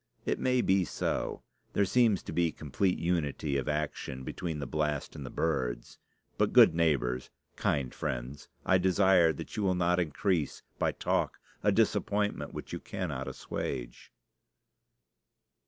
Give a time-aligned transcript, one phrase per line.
[0.25, 1.43] It may be so.
[1.73, 5.99] There seems to be complete unity of action between the blast and the birds.
[6.39, 11.71] But good neighbors, kind friends, I desire that you will not increase, by talk, a
[11.71, 14.11] disappointment which you cannot assuage.